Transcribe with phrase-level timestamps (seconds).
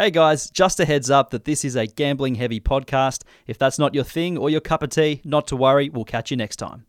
[0.00, 3.22] Hey guys, just a heads up that this is a gambling heavy podcast.
[3.46, 6.30] If that's not your thing or your cup of tea, not to worry, we'll catch
[6.30, 6.86] you next time.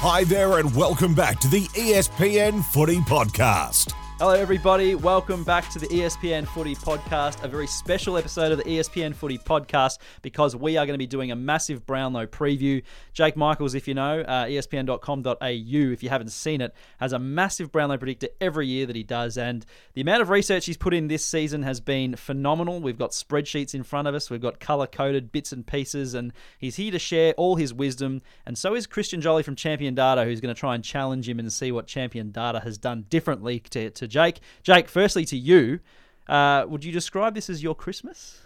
[0.00, 3.94] Hi there, and welcome back to the ESPN Footy Podcast.
[4.26, 4.94] Hello, everybody.
[4.94, 9.36] Welcome back to the ESPN Footy Podcast, a very special episode of the ESPN Footy
[9.36, 12.82] Podcast because we are going to be doing a massive Brownlow preview.
[13.12, 17.70] Jake Michaels, if you know, uh, ESPN.com.au, if you haven't seen it, has a massive
[17.70, 19.36] Brownlow predictor every year that he does.
[19.36, 22.80] And the amount of research he's put in this season has been phenomenal.
[22.80, 26.32] We've got spreadsheets in front of us, we've got color coded bits and pieces, and
[26.56, 28.22] he's here to share all his wisdom.
[28.46, 31.38] And so is Christian Joly from Champion Data, who's going to try and challenge him
[31.38, 34.40] and see what Champion Data has done differently to, to Jake.
[34.62, 35.80] Jake, firstly to you,
[36.28, 38.42] uh, would you describe this as your Christmas?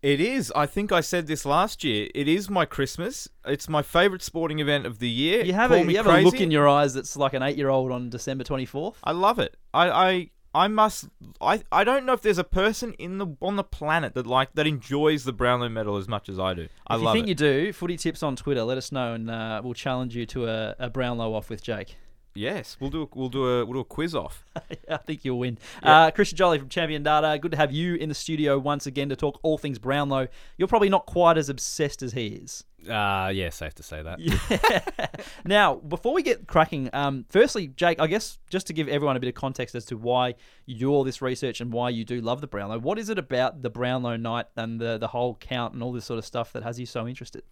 [0.00, 0.50] It is.
[0.56, 2.08] I think I said this last year.
[2.14, 3.28] It is my Christmas.
[3.44, 5.44] It's my favourite sporting event of the year.
[5.44, 7.58] You have, Call a, you have a look in your eyes that's like an eight
[7.58, 8.94] year old on December 24th.
[9.04, 9.56] I love it.
[9.74, 11.08] I, I I must.
[11.40, 14.54] I I don't know if there's a person in the on the planet that like
[14.54, 16.68] that enjoys the Brownlow Medal as much as I do.
[16.86, 17.28] I if you think it.
[17.28, 20.46] you do, footy tips on Twitter, let us know and uh, we'll challenge you to
[20.46, 21.96] a, a Brownlow off with Jake.
[22.38, 24.44] Yes, we'll do a, we'll do a we'll do a quiz off.
[24.88, 25.58] I think you'll win.
[25.82, 29.08] Uh, Christian Joly from Champion Data, good to have you in the studio once again
[29.08, 30.28] to talk all things Brownlow.
[30.56, 32.62] You're probably not quite as obsessed as he is.
[32.88, 35.24] Uh, yeah, safe to say that.
[35.44, 39.20] now, before we get cracking, um, firstly, Jake, I guess just to give everyone a
[39.20, 42.20] bit of context as to why you do all this research and why you do
[42.20, 45.74] love the Brownlow, what is it about the Brownlow night and the, the whole count
[45.74, 47.42] and all this sort of stuff that has you so interested?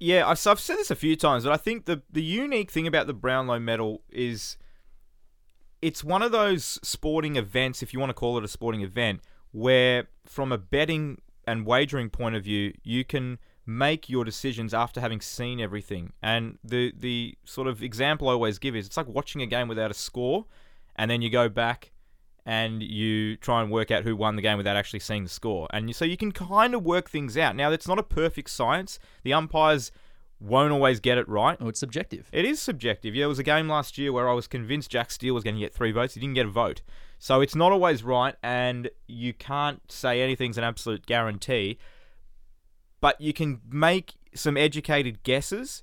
[0.00, 2.86] Yeah, I've, I've said this a few times, but I think the the unique thing
[2.86, 4.56] about the Brownlow Medal is
[5.82, 9.20] it's one of those sporting events, if you want to call it a sporting event,
[9.52, 15.00] where from a betting and wagering point of view, you can make your decisions after
[15.00, 16.14] having seen everything.
[16.22, 19.68] And the the sort of example I always give is it's like watching a game
[19.68, 20.46] without a score,
[20.96, 21.92] and then you go back
[22.46, 25.68] and you try and work out who won the game without actually seeing the score.
[25.72, 27.56] And you, so you can kind of work things out.
[27.56, 28.98] Now, it's not a perfect science.
[29.22, 29.92] The umpires
[30.40, 31.58] won't always get it right.
[31.60, 32.28] Oh, it's subjective.
[32.32, 33.14] It is subjective.
[33.14, 35.54] Yeah, there was a game last year where I was convinced Jack Steele was going
[35.54, 36.14] to get three votes.
[36.14, 36.82] He didn't get a vote.
[37.18, 41.78] So it's not always right, and you can't say anything's an absolute guarantee.
[43.02, 45.82] But you can make some educated guesses,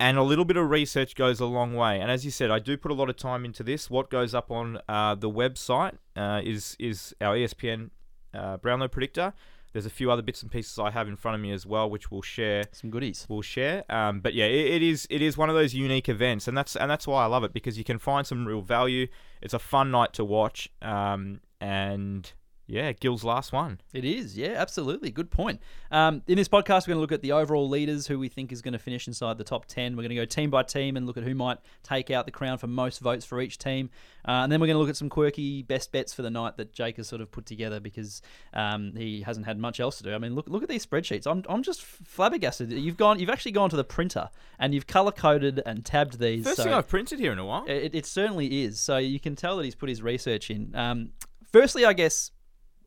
[0.00, 2.00] and a little bit of research goes a long way.
[2.00, 3.90] And as you said, I do put a lot of time into this.
[3.90, 7.90] What goes up on uh, the website uh, is is our ESPN
[8.34, 9.34] uh, Brownlow predictor.
[9.72, 11.88] There's a few other bits and pieces I have in front of me as well,
[11.88, 13.24] which we'll share Some goodies.
[13.28, 13.84] we'll share.
[13.88, 16.74] Um, but yeah, it, it is it is one of those unique events, and that's
[16.76, 19.06] and that's why I love it because you can find some real value.
[19.42, 22.32] It's a fun night to watch, um, and
[22.70, 23.80] yeah, Gil's last one.
[23.92, 25.10] It is, yeah, absolutely.
[25.10, 25.60] Good point.
[25.90, 28.52] Um, in this podcast, we're going to look at the overall leaders who we think
[28.52, 29.96] is going to finish inside the top 10.
[29.96, 32.30] We're going to go team by team and look at who might take out the
[32.30, 33.90] crown for most votes for each team.
[34.24, 36.58] Uh, and then we're going to look at some quirky best bets for the night
[36.58, 38.22] that Jake has sort of put together because
[38.54, 40.14] um, he hasn't had much else to do.
[40.14, 41.26] I mean, look look at these spreadsheets.
[41.26, 42.70] I'm, I'm just flabbergasted.
[42.70, 46.44] You've gone, you've actually gone to the printer and you've color coded and tabbed these.
[46.44, 47.64] First so- thing I've printed here in a while.
[47.66, 48.78] it, it certainly is.
[48.78, 50.72] So you can tell that he's put his research in.
[50.76, 51.10] Um,
[51.52, 52.30] firstly, I guess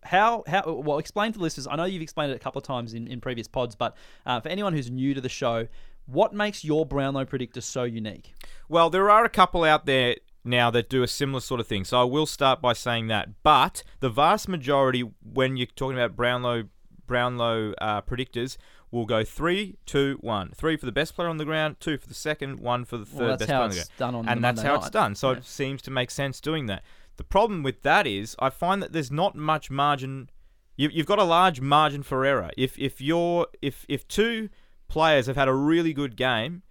[0.06, 1.68] how how well explain to the listeners.
[1.70, 4.40] I know you've explained it a couple of times in, in previous pods, but uh,
[4.40, 5.68] for anyone who's new to the show,
[6.06, 8.34] what makes your Brownlow predictor so unique?
[8.70, 11.86] Well, there are a couple out there now that do a similar sort of thing.
[11.86, 13.30] So I will start by saying that.
[13.44, 16.64] But the vast majority, when you're talking about Brownlow
[17.06, 18.58] Brownlow uh, predictors,
[18.92, 20.52] will go three, two, one.
[20.56, 23.06] Three for the best player on the ground, two for the second, one for the
[23.06, 23.90] third Well, best player on the ground.
[23.98, 24.82] done on and that's how night.
[24.82, 25.16] it's done.
[25.16, 25.38] So Yeah.
[25.38, 26.84] it seems to make sense doing that.
[27.18, 30.30] The problem with that is, I find that there's not much margin.
[30.76, 32.52] You, you've got a large margin for error.
[32.58, 34.50] If if you're if if two
[34.88, 36.64] players have had a really good game,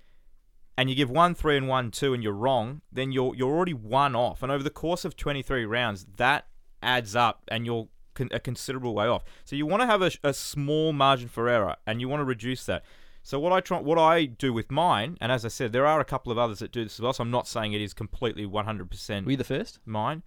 [0.77, 3.75] and you give one three and one two, and you're wrong, then you're you're already
[3.75, 4.43] one off.
[4.43, 6.47] And over the course of 23 rounds, that
[6.83, 9.23] adds up, and you're con- a considerable way off.
[9.45, 12.25] So you want to have a, a small margin for error, and you want to
[12.25, 12.85] reduce that.
[13.25, 16.01] So what I try, what I do with mine, and as I said, there are
[16.01, 17.13] a couple of others that do this as well.
[17.13, 19.79] So I'm not saying it is completely 100% Were you the first?
[19.87, 20.23] mine.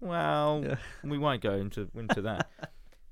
[0.00, 0.76] Well, Yeah.
[1.04, 2.50] we won't go into into that.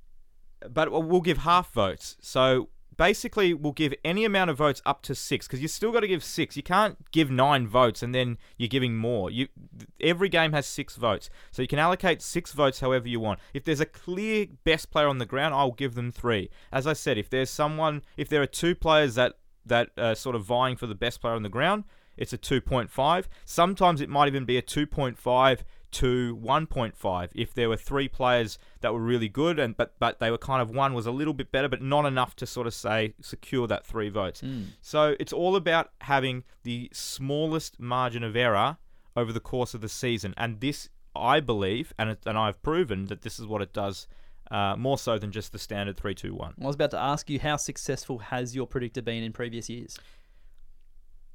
[0.68, 2.16] but we'll give half votes.
[2.20, 2.68] So
[3.00, 6.06] basically, we'll give any amount of votes up to six because you still got to
[6.06, 6.54] give six.
[6.54, 9.30] You can't give nine votes and then you're giving more.
[9.30, 9.48] You
[9.98, 13.40] every game has six votes, so you can allocate six votes however you want.
[13.54, 16.50] If there's a clear best player on the ground, I'll give them three.
[16.70, 20.36] As I said, if there's someone, if there are two players that that are sort
[20.36, 21.84] of vying for the best player on the ground,
[22.18, 23.24] it's a 2.5.
[23.46, 27.28] Sometimes it might even be a 2.5 two, 1.5.
[27.34, 30.62] If there were three players that were really good, and but but they were kind
[30.62, 33.66] of one was a little bit better, but not enough to sort of say secure
[33.66, 34.42] that three votes.
[34.80, 38.78] So it's all about having the smallest margin of error
[39.16, 43.06] over the course of the season, and this I believe, and it, and I've proven
[43.06, 44.06] that this is what it does.
[44.50, 46.54] Uh, more so than just the standard three, two, one.
[46.60, 49.96] I was about to ask you how successful has your predictor been in previous years?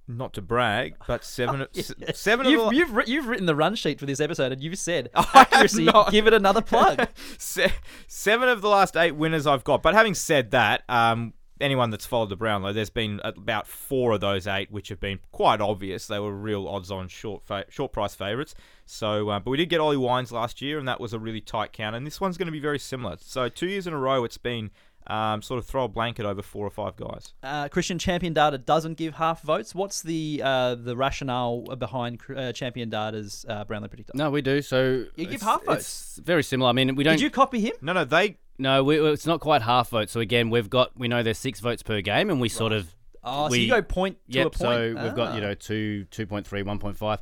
[0.07, 3.75] Not to brag, but seven, s- seven You've, of the, you've, you've written the run
[3.75, 7.07] sheet for this episode and you've said accuracy, give it another plug.
[7.37, 7.73] Se-
[8.07, 9.81] seven of the last eight winners I've got.
[9.81, 14.21] But having said that, um, anyone that's followed the Brownlow, there's been about four of
[14.21, 16.05] those eight which have been quite obvious.
[16.05, 18.53] They were real odds-on short fa- short price favourites.
[18.85, 21.41] So, uh, but we did get Ollie Wines last year, and that was a really
[21.41, 21.95] tight count.
[21.95, 23.17] And this one's going to be very similar.
[23.19, 24.69] So, two years in a row, it's been
[25.07, 27.33] um, sort of throw a blanket over four or five guys.
[27.43, 29.75] Uh, Christian Champion Data doesn't give half votes.
[29.75, 34.13] What's the uh, the rationale behind uh, Champion Data's uh, Brownlow predictor?
[34.15, 34.61] No, we do.
[34.61, 36.15] So You give half votes.
[36.17, 36.69] It's very similar.
[36.69, 37.13] I mean, we don't.
[37.17, 37.73] Did you copy him?
[37.81, 40.11] No, no, they No, we, it's not quite half votes.
[40.11, 42.93] So again, we've got we know there's six votes per game, and we sort of
[43.27, 44.47] Oh, so we- you go point to yep.
[44.47, 44.59] a point.
[44.59, 45.47] So we've got you Ah.
[45.47, 47.21] know two, two point three, one point five,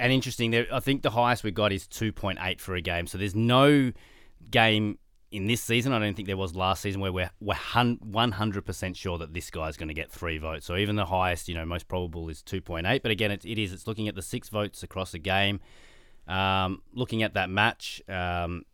[0.00, 0.50] and interesting.
[0.50, 3.06] There, I think the highest we got is two point eight for a game.
[3.06, 3.92] So there's no
[4.50, 4.98] game
[5.32, 5.92] in this season.
[5.92, 9.34] I don't think there was last season where we're we're one hundred percent sure that
[9.34, 10.66] this guy's going to get three votes.
[10.66, 13.02] So even the highest, you know, most probable is two point eight.
[13.02, 13.72] But again, it, it is.
[13.72, 15.60] It's looking at the six votes across a game,
[16.28, 18.02] um, looking at that match.
[18.08, 18.64] Um,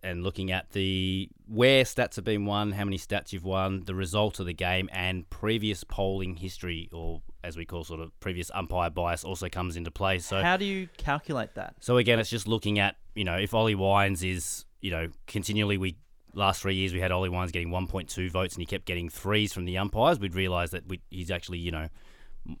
[0.00, 3.96] and looking at the where stats have been won, how many stats you've won, the
[3.96, 8.48] result of the game, and previous polling history, or as we call sort of previous
[8.54, 10.20] umpire bias, also comes into play.
[10.20, 11.74] So, How do you calculate that?
[11.80, 15.78] so again, it's just looking at you know if Ollie Wines is you know continually
[15.78, 15.96] we
[16.34, 19.52] last three years we had Ollie Wines getting 1.2 votes and he kept getting threes
[19.52, 21.88] from the umpires, we'd realise that we, he's actually you know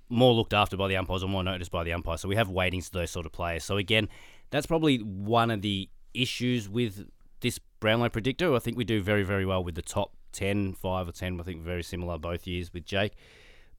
[0.08, 2.20] more looked after by the umpires or more noticed by the umpires.
[2.20, 3.64] So we have weightings to those sort of players.
[3.64, 4.08] So again,
[4.50, 7.08] that's probably one of the issues with
[7.40, 8.54] this Brownlow predictor.
[8.54, 11.40] I think we do very, very well with the top 10, 5 or 10.
[11.40, 13.14] I think very similar both years with Jake.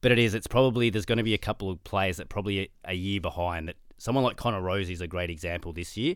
[0.02, 2.60] But it is, it's probably, there's going to be a couple of players that probably
[2.60, 3.68] a, a year behind.
[3.68, 6.16] That Someone like Connor Rozee is a great example this year.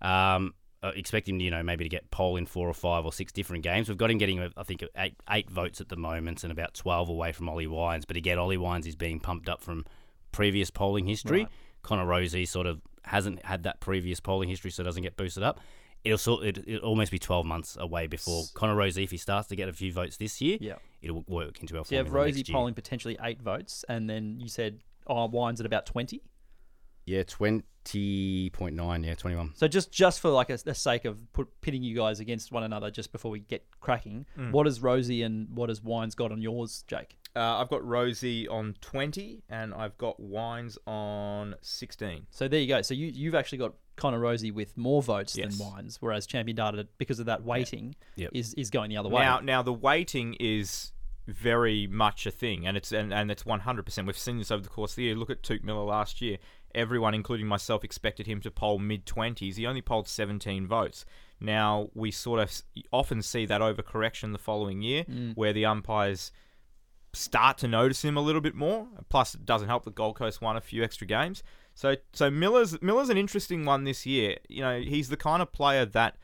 [0.00, 3.12] Um, uh, expect him, you know, maybe to get poll in four or five or
[3.12, 3.88] six different games.
[3.88, 7.08] We've got him getting, I think, eight, eight votes at the moment and about 12
[7.08, 8.04] away from Ollie Wines.
[8.04, 9.84] But again, Ollie Wines is being pumped up from
[10.30, 11.46] previous polling history.
[11.82, 15.60] Connor Rozee sort of hasn't had that previous polling history, so doesn't get boosted up.
[16.04, 19.48] It'll sort it, it'll almost be 12 months away before Connor Rozee, if he starts
[19.48, 20.74] to get a few votes this year, Yeah.
[21.02, 24.48] it'll work into our So you have Rozee polling potentially eight votes, and then you
[24.48, 26.22] said, oh, Wines at about 20.
[27.06, 27.22] Yeah,
[27.92, 29.52] 20.9, yeah, 21.
[29.54, 32.62] So just just for like a, the sake of put, pitting you guys against one
[32.62, 34.52] another, just before we get cracking, Mm.
[34.52, 37.16] what has Rozee and what has Wines got on yours, Jake?
[37.36, 42.26] uh, I've got Rozee on 20 and I've got Wines on 16.
[42.30, 42.82] So there you go.
[42.82, 45.56] So you you've actually got Connor Rozee with more votes Yes.
[45.56, 48.30] than Wines, whereas Champion Data, because of that weighting, Yep.
[48.34, 49.22] is is going the other way.
[49.22, 50.92] Now, now the weighting is
[51.26, 54.06] very much a thing, and it's and, and it's 100%.
[54.06, 55.14] We've seen this over the course of the year.
[55.14, 56.38] Look at Touk Miller last year.
[56.74, 59.56] Everyone, including myself, expected him to poll mid 20s.
[59.56, 61.04] He only polled 17 votes.
[61.40, 62.62] Now we sort of
[62.92, 65.34] often see that overcorrection the following year, mm.
[65.36, 66.32] where the umpires
[67.12, 68.86] start to notice him a little bit more.
[69.08, 71.42] Plus, it doesn't help that Gold Coast won a few extra games.
[71.74, 74.36] So, so Miller's Miller's an interesting one this year.
[74.48, 76.16] You know, he's the kind of player that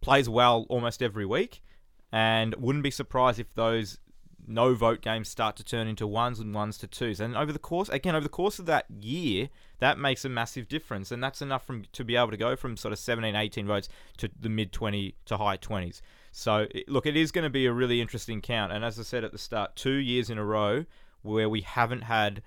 [0.00, 1.62] plays well almost every week,
[2.10, 3.98] and wouldn't be surprised if those
[4.46, 7.20] no vote games start to turn into ones and ones to twos.
[7.20, 9.48] And over the course, again, over the course of that year,
[9.78, 12.76] that makes a massive difference, and that's enough from to be able to go from
[12.76, 16.00] sort of 17, 18 votes to the mid 20 to high 20s.
[16.30, 18.72] So, look, it is going to be a really interesting count.
[18.72, 20.86] And as I said at the start, two years in a row
[21.22, 22.42] where we haven't had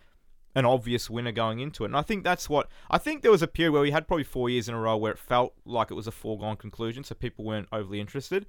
[0.55, 1.87] an obvious winner going into it.
[1.87, 4.23] And I think that's what I think there was a period where we had probably
[4.23, 7.13] four years in a row where it felt like it was a foregone conclusion, so
[7.13, 8.45] people weren't overly interested.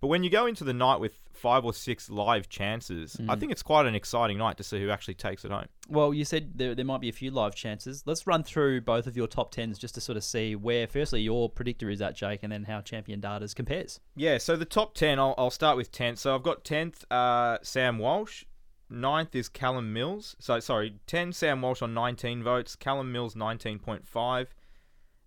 [0.00, 3.52] But when you go into the night with five or six live chances, I think
[3.52, 5.66] it's quite an exciting night to see who actually takes it home.
[5.88, 8.02] Well, you said there, there might be a few live chances.
[8.06, 11.20] Let's run through both of your top tens just to sort of see where, firstly,
[11.20, 14.00] your predictor is at, Jake, and then how Champion Data's compares.
[14.16, 16.18] Yeah, so the top 10, I'll, I'll start with 10th.
[16.18, 18.44] So I've got 10th, uh, Sam Walsh.
[18.88, 20.34] Ninth is Callum Mills.
[20.40, 22.74] So, sorry, 10, Sam Walsh on 19 votes.
[22.74, 24.46] Callum Mills, 19.5.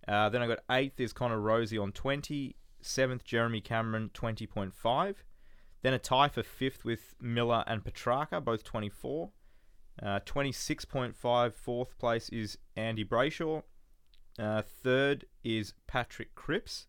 [0.06, 2.56] Uh, then I got 8th is Connor Rosie on 20.
[2.84, 5.14] 7th, Jeremy Cameron, 20.5.
[5.82, 9.30] Then a tie for 5th with Miller and Petracca, both 24.
[10.02, 13.62] Uh, 26.5, fourth place is Andy Brayshaw.
[14.38, 16.86] Uh, third is Patrick Cripps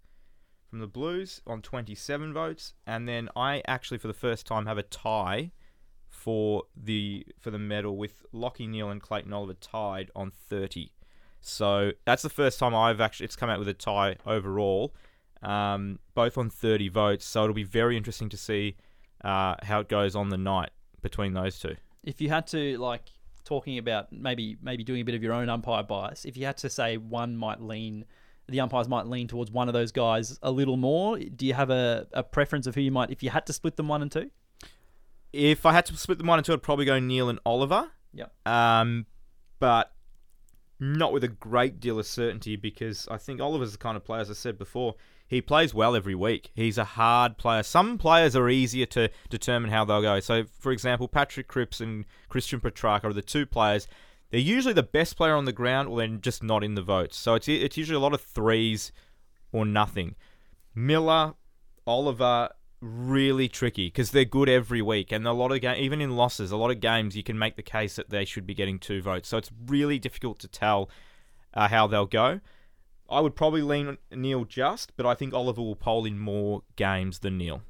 [0.69, 4.79] from the Blues on 27 votes, and then I actually for the first time have
[4.79, 5.51] a tie
[6.09, 10.91] for the for the medal with Lachie Neale and Clayton Oliver tied on 30.
[11.39, 14.95] So that's the first time I've actually it's come out with a tie overall,
[15.41, 17.25] um, both on 30 votes.
[17.25, 18.75] So it'll be very interesting to see
[19.23, 21.75] uh, how it goes on the night between those two.
[22.03, 23.09] If you had to like
[23.43, 26.57] talking about maybe maybe doing a bit of your own umpire bias, if you had
[26.57, 28.05] to say one might lean,
[28.47, 31.17] the umpires might lean towards one of those guys a little more.
[31.17, 33.75] Do you have a, a preference of who you might if you had to split
[33.75, 34.29] them one and two?
[35.33, 37.91] If I had to split them one and two, I'd probably go Neale and Oliver.
[38.13, 38.31] Yep.
[38.47, 39.05] Um,
[39.59, 39.91] but
[40.79, 44.21] not with a great deal of certainty because I think Oliver's the kind of player,
[44.21, 44.95] as I said before,
[45.27, 46.51] he plays well every week.
[46.53, 47.63] He's a hard player.
[47.63, 50.19] Some players are easier to determine how they'll go.
[50.19, 53.87] So, for example, Patrick Cripps and Christian Petracca are the two players.
[54.29, 57.17] They're usually the best player on the ground, or they're just not in the votes.
[57.17, 58.91] So it's it's usually a lot of threes
[59.51, 60.15] or nothing.
[60.73, 61.33] Miller,
[61.87, 62.49] Oliver,
[62.81, 66.57] really tricky because they're good every week, and a lot of even in losses, a
[66.57, 69.29] lot of games you can make the case that they should be getting two votes.
[69.29, 70.89] So it's really difficult to tell
[71.53, 72.41] uh, how they'll go.
[73.09, 77.19] I would probably lean Neale just, but I think Oliver will poll in more games
[77.19, 77.61] than Neale.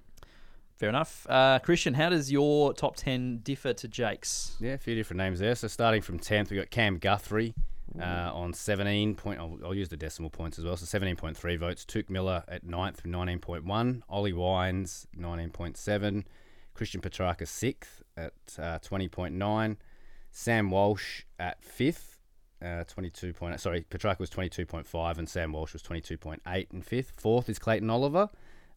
[0.77, 1.25] Fair enough.
[1.29, 4.57] Uh, Christian, how does your top 10 differ to Jake's?
[4.59, 5.55] Yeah, a few different names there.
[5.55, 7.53] So starting from 10th, we've got Cam Guthrie
[7.99, 9.39] uh, on 17 point.
[9.39, 10.75] I'll, I'll use the decimal points as well.
[10.75, 11.85] So 17.3 votes.
[11.85, 14.01] Touk Miller at 9th with 19.1.
[14.09, 16.23] Ollie Wines, 19.7.
[16.73, 19.77] Christian Petracca 6th at uh, 20.9.
[20.31, 22.14] Sam Walsh at 5th,
[22.63, 23.33] uh, 22.
[23.33, 27.11] Point, sorry, Petracca was 22.5 and Sam Walsh was 22.8 and 5th.
[27.17, 28.29] Fourth is Clayton Oliver.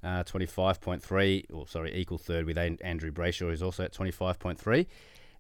[0.03, 4.87] Uh, 25.3, or sorry, equal third with Andrew Brayshaw, who's also at 25.3.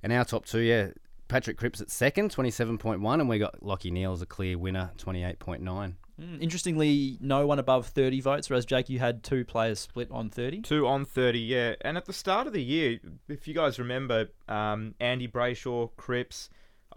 [0.02, 0.88] And our top two, yeah,
[1.28, 5.94] Patrick Cripps at second, 27.1, and we got Lachie Neale as a clear winner, 28.9.
[6.20, 10.30] Mm, interestingly, no one above 30 votes, whereas Jake, you had two players split on
[10.30, 10.62] 30.
[10.62, 11.74] Two on 30, yeah.
[11.82, 16.50] And at the start of the year, if you guys remember, um, Andy Brayshaw, Cripps,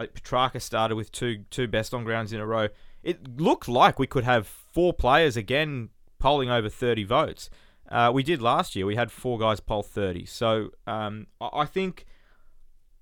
[0.04, 2.70] uh, Petracca started with two two best on grounds in a row.
[3.04, 5.90] It looked like we could have four players again
[6.20, 7.50] polling over 30 votes.
[7.90, 8.86] Uh, we did last year.
[8.86, 10.26] We had four guys poll 30.
[10.26, 12.06] So um, I I think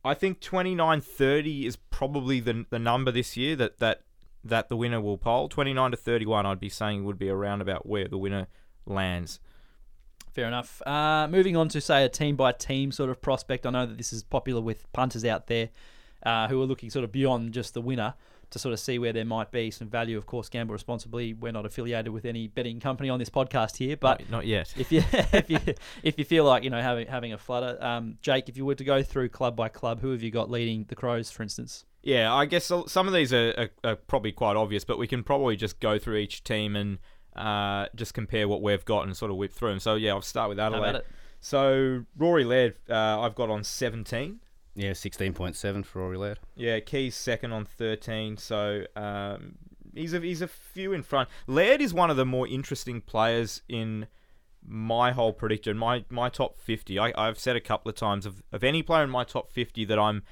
[0.04, 4.04] I think 29 30 is probably the the number this year that that
[4.44, 5.50] that the winner will poll.
[5.50, 8.48] 29 to 31, I'd be saying would be around about where the winner
[8.86, 9.40] lands.
[10.34, 10.82] Fair enough.
[10.86, 13.66] Uh, moving on to, say, a team by team sort of prospect.
[13.66, 15.70] I know that this is popular with punters out there
[16.24, 18.14] uh, who are looking sort of beyond just the winner
[18.52, 20.18] to sort of see where there might be some value.
[20.18, 21.34] Of course, gamble responsibly.
[21.34, 24.74] We're not affiliated with any betting company on this podcast here, but not, not yet.
[24.78, 25.60] if you if you
[26.04, 28.76] if you feel like you know having having a flutter, um, Jake, if you were
[28.76, 31.86] to go through club by club, who have you got leading the Crows, for instance?
[32.02, 35.22] Yeah, I guess some of these are, are, are probably quite obvious, but we can
[35.22, 36.98] probably just go through each team and
[37.36, 39.80] uh, just compare what we've got and sort of whip through them.
[39.80, 41.02] So yeah, I'll start with Adelaide.
[41.42, 44.40] So Rory Laird, uh, I've got on 17.
[44.80, 46.40] Yeah, 16.7 for Rory Laird.
[46.56, 48.38] Yeah, Keys second on 13.
[48.38, 49.56] So um,
[49.94, 51.28] he's a he's a few in front.
[51.48, 54.08] Laird is one of the more interesting players in
[54.66, 55.78] my whole prediction.
[55.78, 56.98] My my top 50.
[56.98, 59.84] I, I've said a couple of times of, of any player in my top 50
[59.84, 60.24] that I'm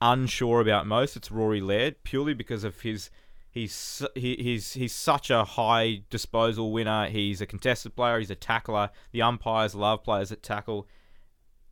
[0.00, 1.16] unsure about most.
[1.16, 3.08] It's Rory Laird purely because of his.
[3.52, 7.06] He's he, he's he's such a high disposal winner.
[7.06, 8.18] He's a contested player.
[8.18, 8.90] He's a tackler.
[9.12, 10.88] The umpires love players that tackle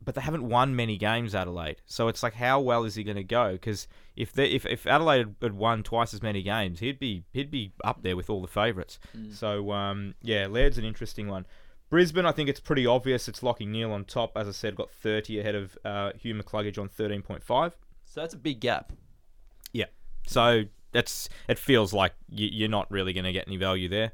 [0.03, 1.77] but they haven't won many games, Adelaide.
[1.85, 3.53] So it's like, how well is he going to go?
[3.53, 7.51] Because if they, if if Adelaide had won twice as many games, he'd be he'd
[7.51, 8.99] be up there with all the favourites.
[9.33, 11.45] So um, yeah, Laird's an interesting one.
[11.89, 13.27] Brisbane, I think it's pretty obvious.
[13.27, 14.31] It's Lachie Neale on top.
[14.37, 17.73] As I said, got 30 ahead of uh, Hugh McCluggage on 13.5.
[18.05, 18.93] So that's a big gap.
[19.73, 19.87] Yeah.
[20.25, 24.13] So that's it feels like you, you're not really going to get any value there.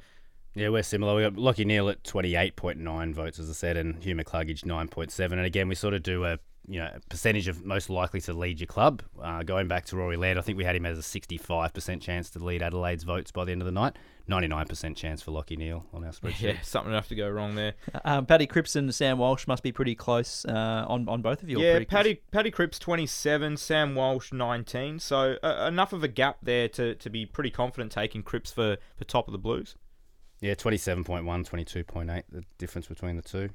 [0.57, 1.15] Yeah, we're similar.
[1.15, 5.31] We got Lachie Neale at 28.9 votes, as I said, and Hugh McCluggage 9.7.
[5.31, 8.59] And again, we sort of do a you know percentage of most likely to lead
[8.59, 9.03] your club.
[9.21, 12.31] Uh, going back to Rory Laird, I think we had him as a 65% chance
[12.31, 13.97] to lead Adelaide's votes by the end of the night.
[14.27, 16.41] 99% chance for Lachie Neale on our spreadsheet.
[16.41, 17.75] Yeah, something enough to go wrong there.
[18.03, 21.51] Um, Paddy Cripps and Sam Walsh must be pretty close uh, on on both of
[21.51, 21.59] you.
[21.59, 21.97] yeah, predictions.
[21.97, 24.97] Paddy Paddy Cripps twenty seven, Sam Walsh nineteen.
[24.97, 28.77] So uh, enough of a gap there to, to be pretty confident taking Cripps for,
[28.97, 29.75] for top of the Blues.
[30.41, 33.49] Yeah, 27.1, 22.8, the difference between the two.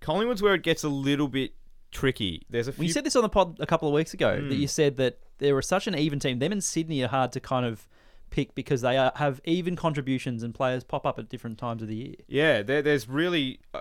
[0.00, 1.54] Collingwood's where it gets a little bit
[1.90, 2.44] tricky.
[2.50, 2.80] There's a few.
[2.82, 4.48] Well, you said this on the pod a couple of weeks ago Hmm.
[4.48, 6.38] that you said that they were such an even team.
[6.38, 7.88] Them and Sydney are hard to kind of
[8.30, 11.88] pick because they are, have even contributions and players pop up at different times of
[11.88, 12.14] the year.
[12.28, 13.60] yeah, there, there's really.
[13.72, 13.80] Uh,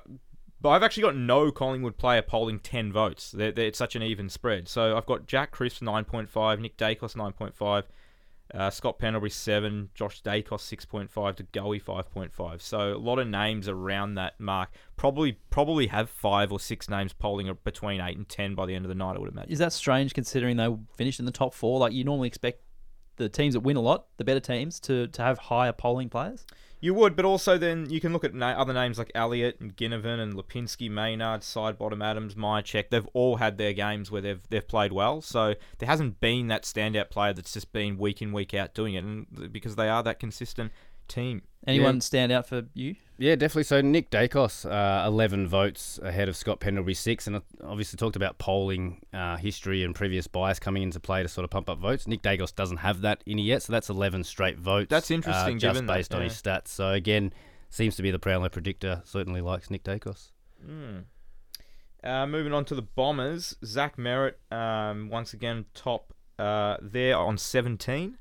[0.62, 3.32] but I've actually got no Collingwood player polling ten votes.
[3.32, 4.70] They're, they're, it's such an even spread.
[4.70, 7.86] So I've got Jack Crisp nine point five, Nick Daicos nine point five.
[8.54, 12.62] Uh, Scott Pendlebury seven, Josh Daicos six point five, De Goey five point five.
[12.62, 14.70] So a lot of names around that mark.
[14.96, 18.86] Probably probably have five or six names polling between eight and ten by the end
[18.86, 19.16] of the night.
[19.16, 19.52] I would imagine.
[19.52, 21.80] Is that strange considering they finished in the top four?
[21.80, 22.62] Like you normally expect
[23.16, 26.46] the teams that win a lot, the better teams, to to have higher polling players?
[26.84, 29.74] You would, but also then you can look at na- other names like Elliott and
[29.78, 32.90] Ginnivan and Lipinski, Maynard, Sidebottom, Adams, Mihocek.
[32.90, 35.22] They've all had their games where they've they've played well.
[35.22, 38.96] So there hasn't been that standout player that's just been week in week out doing
[38.96, 40.74] it, and because they are that consistent
[41.08, 41.44] team.
[41.66, 42.00] Anyone Yeah.
[42.02, 42.96] stand out for you?
[43.18, 43.64] Yeah, definitely.
[43.64, 47.28] So Nick Daicos, uh, 11 votes ahead of Scott Pendlebury, six.
[47.28, 51.30] And I obviously talked about polling uh, history and previous bias coming into play to
[51.30, 52.08] sort of pump up votes.
[52.08, 54.90] Nick Daicos doesn't have that in yet, so that's 11 straight votes.
[54.90, 56.30] That's interesting, Uh, just given that, based on yeah.
[56.30, 56.70] his stats.
[56.70, 57.34] So again,
[57.70, 59.02] seems to be the Brownlow predictor.
[59.06, 60.32] Certainly likes Nick Daicos.
[62.04, 67.38] Uh, moving on to the Bombers, Zach Merrett um, once again top uh, there on
[67.38, 68.18] 17.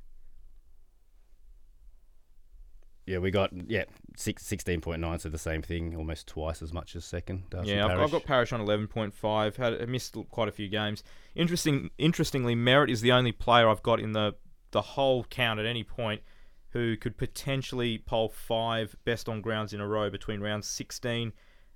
[3.06, 3.85] Yeah, we got yeah
[4.16, 7.50] six, 16.9, so the same thing, almost twice as much as second.
[7.50, 8.11] Darcy yeah, I've, I've Parish.
[8.12, 9.56] got Parish on 11.5.
[9.56, 11.02] Had missed quite a few games.
[11.35, 11.90] Interesting.
[11.99, 14.35] Interestingly, Merrett is the only player I've got in the
[14.71, 16.23] the whole count at any point
[16.71, 21.32] who could potentially poll five best on grounds in a row between round 16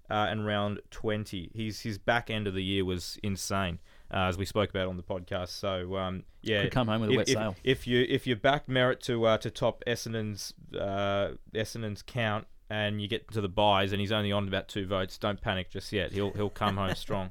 [0.08, 1.50] uh, and round 20.
[1.54, 3.78] His his back end of the year was insane,
[4.12, 5.48] uh, as we spoke about on the podcast.
[5.48, 7.56] So um, yeah, Could come home with a if, wet if, sail.
[7.64, 13.00] If you if you back Merrett to uh, to top Essendon's uh, Essendon's count and
[13.00, 15.92] you get to the buys and he's only on about two votes, don't panic just
[15.92, 16.12] yet.
[16.12, 17.30] He'll he'll come home strong.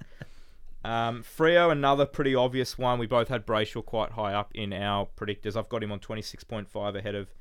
[0.84, 3.00] Um, Freo, another pretty obvious one.
[3.00, 5.56] We both had Brayshaw quite high up in our predictors.
[5.56, 7.34] I've got him on 26.5 ahead of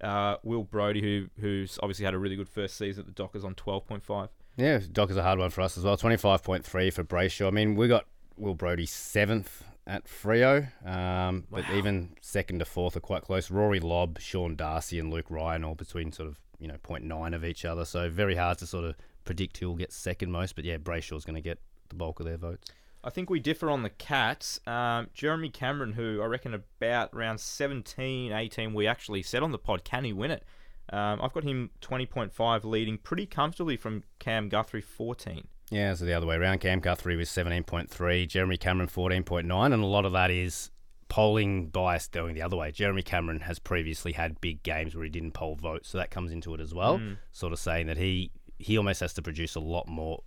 [0.00, 3.44] uh, Will Brodie, who who's obviously had a really good first season at the Dockers
[3.44, 4.28] on 12.5.
[4.56, 5.96] Yeah, Doc is a hard one for us as well.
[5.96, 7.48] Twenty five point three for Brayshaw.
[7.48, 8.04] I mean, we got
[8.36, 13.50] Will Brodie seventh at Freo, um, but even second to fourth are quite close.
[13.50, 17.44] Rory Lobb, Sean Darcy, and Luke Ryan all between sort of you know 0.9 of
[17.44, 17.84] each other.
[17.84, 20.54] So very hard to sort of predict who will get second most.
[20.56, 21.58] But yeah, Brayshaw's going to get
[21.88, 22.70] the bulk of their votes.
[23.04, 24.60] I think we differ on the Cats.
[24.66, 29.58] Um, Jeremy Cameron, who I reckon about round 17, 18, we actually said on the
[29.58, 30.44] pod, can he win it?
[30.92, 35.48] Um, I've got him 20.5 leading pretty comfortably from Cam Guthrie 14.
[35.72, 36.58] Yeah, so the other way around.
[36.58, 40.70] Cam Guthrie was 17.3, Jeremy Cameron 14.9, and a lot of that is
[41.08, 42.70] polling bias going the other way.
[42.70, 46.30] Jeremy Cameron has previously had big games where he didn't poll votes, so that comes
[46.30, 46.98] into it as well.
[46.98, 47.16] Mm.
[47.32, 50.22] Sort of saying that he he almost has to produce a lot more.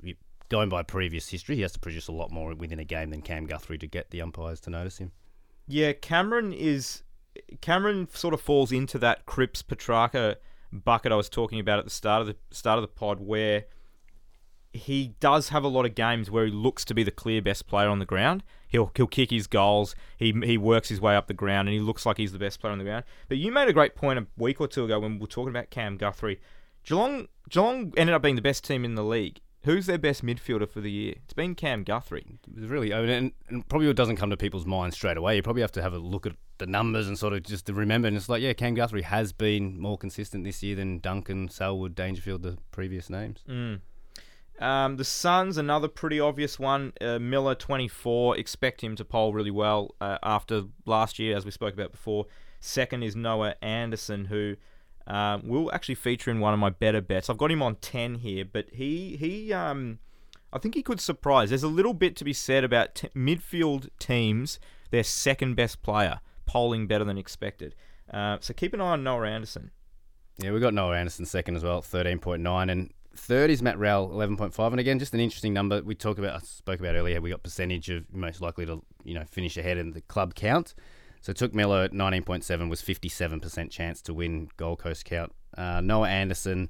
[0.50, 3.22] Going by previous history, he has to produce a lot more within a game than
[3.22, 5.12] Cam Guthrie to get the umpires to notice him.
[5.68, 7.04] Yeah, Cameron is
[7.62, 10.38] Cameron sort of falls into that Cripps Petracca
[10.72, 13.66] bucket I was talking about at the start of the start of the pod, where
[14.76, 17.68] he does have a lot of games where he looks to be the clear best
[17.68, 18.44] player on the ground.
[18.68, 19.96] He'll he'll kick his goals.
[20.18, 22.60] He he works his way up the ground, and he looks like he's the best
[22.60, 23.06] player on the ground.
[23.30, 25.50] But you made a great point a week or two ago when we were talking
[25.50, 26.40] about Cam Guthrie.
[26.84, 29.40] Geelong Geelong ended up being the best team in the league.
[29.64, 31.16] Who's their best midfielder for the year?
[31.24, 32.38] It's been Cam Guthrie.
[32.56, 35.38] It's really, I mean, and, and probably what doesn't come to people's minds straight away.
[35.38, 37.74] You probably have to have a look at the numbers and sort of just to
[37.74, 38.08] remember.
[38.08, 41.96] And it's like, yeah, Cam Guthrie has been more consistent this year than Duncan, Selwood,
[41.96, 43.40] Dangerfield, the previous names.
[43.50, 43.80] Mm.
[44.60, 46.94] Um, the Suns, another pretty obvious one.
[47.02, 48.38] Uh, Miller, 24.
[48.38, 52.26] Expect him to poll really well uh, after last year, as we spoke about before.
[52.60, 54.56] Second is Noah Anderson, who
[55.08, 57.30] um, will actually feature in one of my better bets.
[57.30, 60.00] I've got him on 10 here, but he he um,
[60.52, 61.50] I think he could surprise.
[61.50, 66.22] There's a little bit to be said about t- midfield teams, their second best player
[66.46, 67.76] polling better than expected.
[68.12, 69.72] Uh, so keep an eye on Noah Anderson.
[70.38, 73.80] Yeah, we got Noah Anderson second as well, thirteen point nine, and third is Matt
[73.80, 74.74] Rowell, eleven point five.
[74.74, 76.36] And again, just an interesting number we talked about.
[76.36, 77.22] I spoke about earlier.
[77.22, 80.76] We got percentage of most likely to you know finish ahead in the club count.
[81.22, 84.80] So Touk Miller at nineteen point seven was fifty seven percent chance to win Gold
[84.80, 85.34] Coast count.
[85.58, 86.70] Uh, Noah Anderson.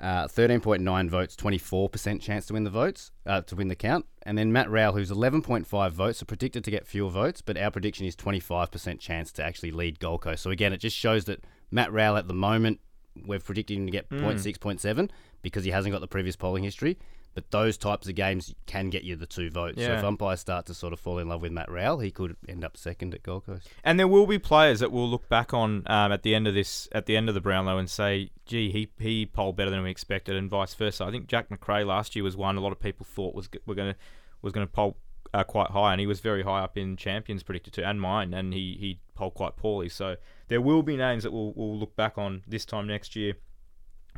[0.00, 4.04] Uh, 13.9 votes, 24% chance to win the votes, uh, to win the count.
[4.24, 7.70] And then Matt Rowell, who's 11.5 votes, are predicted to get fewer votes, but our
[7.70, 10.42] prediction is 25% chance to actually lead Gold Coast.
[10.42, 12.80] So again, it just shows that Matt Rowell at the moment,
[13.24, 15.10] we're predicting him to get 0.6, 0.7
[15.42, 16.98] because he hasn't got the previous polling history.
[17.34, 19.78] But those types of games can get you the two votes.
[19.82, 22.36] So if umpires start to sort of fall in love with Matt Rowell, he could
[22.48, 23.68] end up second at Gold Coast.
[23.82, 26.54] And there will be players that will look back on um, at the end of
[26.54, 29.82] this, at the end of the Brownlow, and say, "Gee, he he polled better than
[29.82, 31.04] we expected," and vice versa.
[31.04, 33.74] I think Jack Macrae last year was one a lot of people thought was were
[33.74, 33.98] going to
[34.40, 34.96] was going to poll
[35.34, 38.32] uh, quite high, and he was very high up in champions predicted too, and mine,
[38.32, 39.88] and he he polled quite poorly.
[39.88, 40.16] So
[40.48, 43.34] there will be names that we'll we'll look back on this time next year.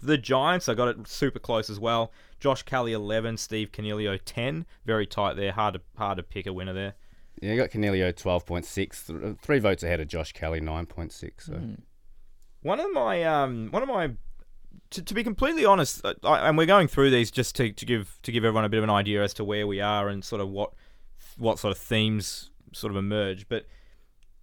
[0.03, 2.13] The Giants, I got it super close as well.
[2.39, 5.53] Josh Kelly eleven, Steve Coniglio ten, very tight there.
[5.53, 6.95] Hard to hard to pick a winner there.
[7.41, 11.33] Yeah, you got Coniglio 12.6, th- three votes ahead of Josh Kelly, 9.6.
[11.37, 11.61] So.
[12.63, 14.13] One of my um one of my
[14.91, 17.85] to, to be completely honest, uh, I, and we're going through these just to, to
[17.85, 20.25] give to give everyone a bit of an idea as to where we are and
[20.25, 20.73] sort of what
[21.37, 23.49] what sort of themes sort of emerge.
[23.49, 23.67] But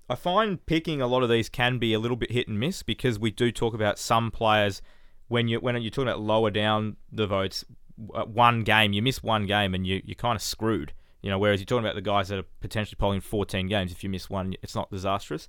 [0.09, 2.83] I find picking a lot of these can be a little bit hit and miss
[2.83, 4.81] because we do talk about some players
[5.27, 7.65] when you when you're talking about lower down the votes,
[7.95, 10.93] one game you miss one game and you you're kind of screwed.
[11.21, 13.93] You know, whereas you're talking about the guys that are potentially polling 14 games.
[13.93, 15.47] If you miss one, it's not disastrous.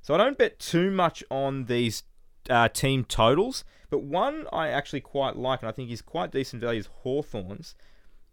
[0.00, 2.04] So I don't bet too much on these
[2.48, 6.62] uh, team totals, but one I actually quite like and I think is quite decent
[6.62, 7.74] value is Hawthorns.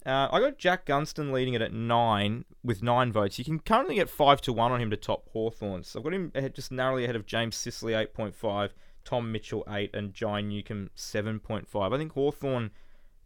[0.08, 3.38] Uh, I got Jack Gunston leading it at nine with nine votes.
[3.38, 5.89] You can currently get five to one on him to top Hawthorns.
[5.89, 9.34] So I've got him ahead, just narrowly ahead of James Sicily eight point five, Tom
[9.34, 11.91] Mitchell eight, and Jai Newcombe seven point five.
[11.91, 12.72] I think Hawthorn,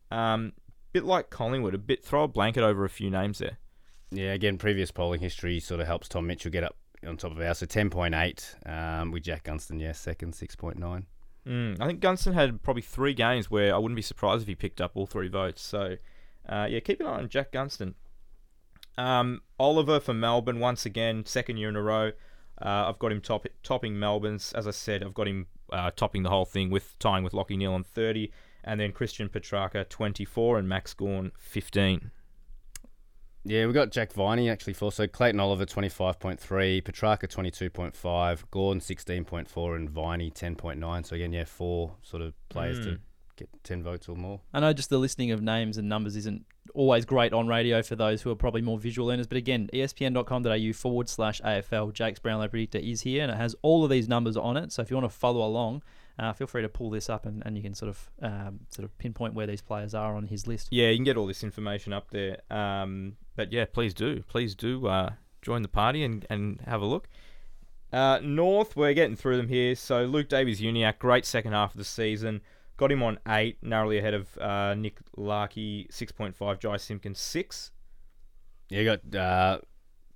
[0.10, 0.54] um,
[0.92, 3.60] bit like Collingwood, a bit throw a blanket over a few names there.
[4.10, 7.40] Yeah, again, previous polling history sort of helps Tom Mitchell get up on top of
[7.40, 7.60] ours.
[7.60, 11.04] So 10.8 um, with Jack Gunston, yeah, second, 6.9.
[11.48, 14.56] Mm, I think Gunston had probably three games where I wouldn't be surprised if he
[14.56, 15.62] picked up all three votes.
[15.62, 15.98] So
[16.48, 17.96] uh, yeah, keep an eye on Jack Gunston.
[18.98, 22.12] Um, Oliver for Melbourne once again, second year in a row.
[22.62, 24.54] Uh, I've got him top, topping Melbourne's.
[24.54, 27.58] As I said, I've got him uh, topping the whole thing with tying with Lachie
[27.58, 28.32] Neale on 30,
[28.64, 32.12] and then Christian Petracca 24 and Max Gawn 15.
[33.44, 37.28] Yeah, we've got Jack Viney actually for so Clayton Oliver twenty five point three, Petracca
[37.28, 41.04] twenty two point five, Gordon sixteen point four, and Viney ten point nine.
[41.04, 42.84] So again, yeah, four sort of players mm.
[42.84, 43.00] to
[43.36, 44.42] get 10 votes or more.
[44.54, 47.96] I know just the listing of names and numbers isn't always great on radio for
[47.96, 52.48] those who are probably more visual learners, but again, espn.com.au forward slash AFL, Jake's Brownlow
[52.48, 54.72] Predictor is here and it has all of these numbers on it.
[54.72, 55.84] So if you want to follow along,
[56.20, 58.86] uh, feel free to pull this up and, and you can sort of um, sort
[58.86, 60.68] of pinpoint where these players are on his list.
[60.72, 62.38] Yeah, you can get all this information up there.
[62.50, 64.24] Um, but yeah, please do.
[64.28, 67.08] Please do uh, join the party and, and have a look.
[67.92, 69.76] Uh, North, we're getting through them here.
[69.76, 72.42] So Luke Davies-Uniacke, great second half of the season.
[72.82, 77.70] Got him on eight, narrowly ahead of uh, Nick Larkey, 6.5, Jy Simpkins, six.
[78.70, 79.60] Yeah, you got uh,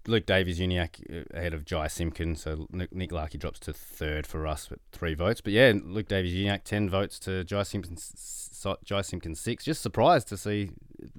[0.08, 4.72] Luke Davies-Uniacke uh, ahead of Jy Simpkins, so Nick Larkey drops to third for us
[4.72, 5.42] with three votes.
[5.42, 9.64] But yeah, Luke Davies-Uniacke, 10 votes to Jy Simpkins, Jy Simpkins, six.
[9.64, 10.72] Just surprised to see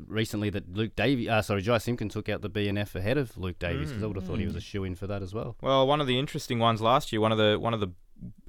[0.09, 3.61] recently that Luke Davies, uh, sorry, Jy Simpkins took out the BNF ahead of Luke
[3.61, 4.05] Davies because mm.
[4.05, 5.55] I would have thought he was a shoe in for that as well.
[5.63, 7.93] Well, one of the interesting ones last year, one of the one of the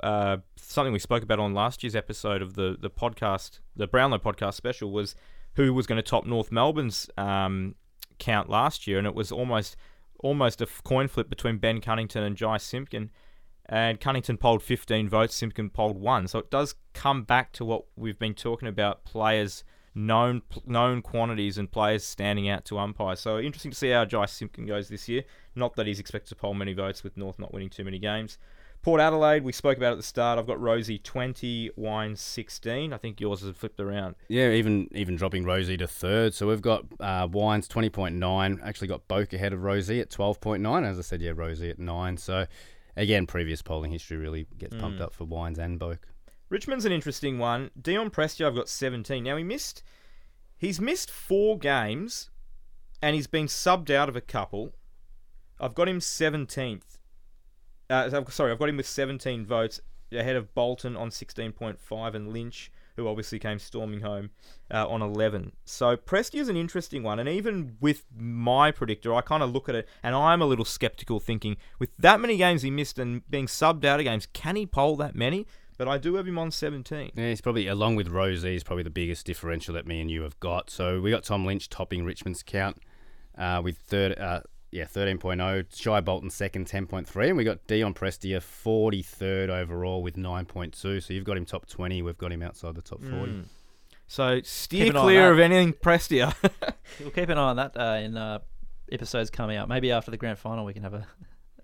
[0.02, 4.20] uh, something we spoke about on last year's episode of the the podcast, the Brownlow
[4.20, 5.16] podcast special, was
[5.56, 7.76] who was going to top North Melbourne's um,
[8.20, 9.76] count last year, and it was almost
[10.20, 13.12] almost a coin flip between Ben Cunnington and Jy Simpkin.
[13.70, 16.30] And Cunnington polled 15 votes, Simpkin polled one.
[16.30, 21.58] So it does come back to what we've been talking about: players known known quantities
[21.58, 23.20] and players standing out to umpires.
[23.20, 25.24] So interesting to see how Jy Simpkin goes this year.
[25.56, 28.38] Not that he's expected to poll many votes with North not winning too many games.
[28.88, 30.40] Port Adelaide, we spoke about at the start.
[30.40, 32.94] I've got Rozee 20, Wine 16.
[32.94, 34.16] I think yours has flipped around.
[34.30, 36.34] Yeah, even even dropping Rozee to third.
[36.34, 38.60] So we've got uh, Wines 20.9.
[38.64, 40.86] Actually got Boak ahead of Rozee at 12.9.
[40.86, 42.16] As I said, yeah, Rozee at 9.
[42.16, 42.46] So
[42.96, 44.80] again, previous polling history really gets mm.
[44.80, 46.00] pumped up for Wines and Boak.
[46.48, 47.72] Richmond's an interesting one.
[47.82, 49.22] Dion Prestia, I've got 17.
[49.22, 49.84] Now, he missed...
[50.58, 52.30] He's missed four games,
[53.02, 54.76] and he's been subbed out of a couple.
[55.60, 56.97] I've got him 17th.
[57.90, 62.72] Uh, sorry, I've got him with 17 votes ahead of Bolton on 16.5 and Lynch,
[62.96, 64.32] who obviously came storming home
[64.72, 65.54] uh, on 11.
[65.66, 69.70] So Prestia is an interesting one, and even with my predictor, I kind of look
[69.70, 73.30] at it and I'm a little skeptical, thinking with that many games he missed and
[73.30, 75.46] being subbed out of games, can he poll that many?
[75.78, 77.12] But I do have him on 17.
[77.14, 80.24] Yeah, he's probably, along with Rozee, he's probably the biggest differential that me and you
[80.24, 80.72] have got.
[80.72, 82.80] So we got Tom Lynch topping Richmond's count
[83.38, 84.18] uh, with third.
[84.18, 85.66] Uh, yeah, 13.0.
[85.76, 87.28] Shai Bolton second, 10.3.
[87.28, 91.04] And we got Dion Prestia 43rd overall with 9.2.
[91.04, 92.02] So you've got him top 20.
[92.02, 93.32] We've got him outside the top 40.
[93.32, 93.44] Mm.
[94.08, 96.34] So steer clear of anything Prestia.
[97.00, 98.40] we'll keep an eye on that uh, in uh,
[98.92, 99.68] episodes coming out.
[99.68, 101.08] Maybe after the grand final we can have a,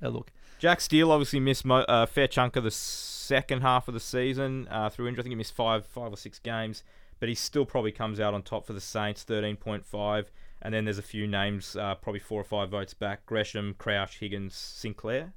[0.01, 0.31] a look.
[0.59, 4.67] Jack Steele obviously missed a uh, fair chunk of the second half of the season
[4.69, 5.21] uh, through injury.
[5.21, 6.83] I think he missed five, five or six games,
[7.19, 10.25] but he still probably comes out on top for the Saints, 13.5.
[10.63, 14.19] And then there's a few names, uh, probably four or five votes back: Gresham, Crouch,
[14.19, 15.33] Higgins, Sinclair.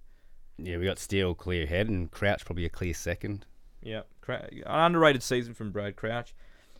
[0.56, 3.44] Yeah, we got Steele clear head, and Crouch probably a clear second.
[3.82, 6.34] Yeah, an underrated season from Brad Crouch.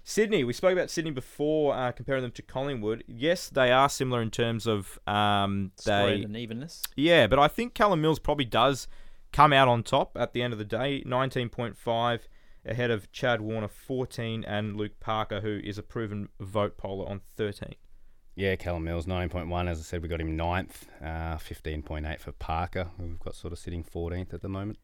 [0.09, 3.03] Sydney, we spoke about Sydney before, uh, comparing them to Collingwood.
[3.09, 6.85] Yes, they are similar in terms of um, they and evenness.
[6.95, 8.87] Yeah, but I think Callum Mills probably does
[9.33, 11.03] come out on top at the end of the day.
[11.05, 12.29] Nineteen point five
[12.65, 17.23] ahead of Chad Warner, fourteen, and Luke Parker, who is a proven vote poller on
[17.37, 17.75] thirteen.
[18.37, 19.67] Yeah, Callum Mills, 9.1.
[19.67, 23.55] As I said, we got him ninth, uh, 15.8 for Parker, who we've got sort
[23.55, 24.79] of sitting 14th at the moment.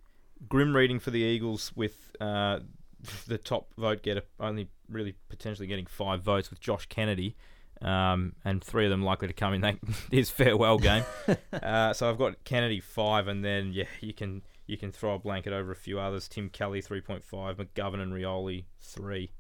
[0.49, 2.61] Grim reading for the Eagles with uh,
[3.27, 7.37] the top vote getter only really potentially getting five votes with Josh Kennedy.
[7.83, 9.77] um, and three of them likely to come in that
[10.11, 11.05] his farewell game.
[11.53, 15.19] uh, so I've got Kennedy five, and then yeah, you can you can throw a
[15.19, 16.29] blanket over a few others.
[16.29, 19.33] Tim Kelly three point five, McGovern and Rioli three.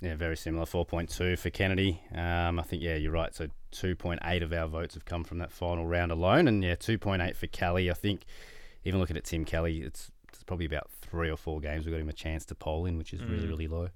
[0.00, 0.64] Yeah, very similar.
[0.64, 2.00] 4.2 for Kennedy.
[2.14, 3.34] Um, I think, yeah, you're right.
[3.34, 6.46] So 2.8 of our votes have come from that final round alone.
[6.46, 7.90] And, yeah, 2.8 for Kelly.
[7.90, 8.22] I think,
[8.84, 12.00] even looking at Tim Kelly, it's, it's probably about three or four games we've got
[12.00, 13.48] him a chance to poll in, which is really, Mm.
[13.48, 13.88] really low.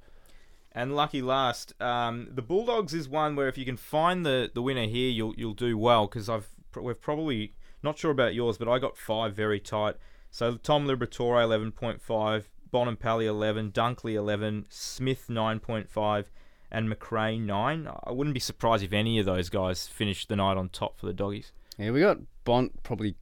[0.72, 4.62] And lucky last, um, the Bulldogs is one where if you can find the, the
[4.62, 6.48] winner here, you'll you'll do well because I've
[6.80, 9.96] we've probably not sure about yours, but I got five very tight.
[10.30, 16.30] So Tom Liberatore eleven point five, Bontempelli eleven, Dunkley eleven, Smith nine point five,
[16.70, 17.88] and Macrae nine.
[18.04, 21.06] I wouldn't be surprised if any of those guys finished the night on top for
[21.06, 21.52] the doggies.
[21.78, 23.16] Yeah, we got Bont probably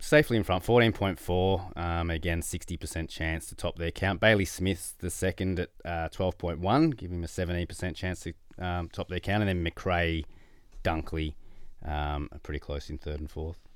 [0.00, 1.78] safely in front, 14.4.
[1.78, 4.20] Um, again, 60% chance to top their count.
[4.20, 9.08] Bailey Smith's the second at uh, 12.1, giving him a 17% chance to um, top
[9.08, 9.42] their count.
[9.42, 10.24] And then Macrae,
[10.84, 11.34] Dunkley,
[11.84, 13.67] um, are pretty close in third and fourth.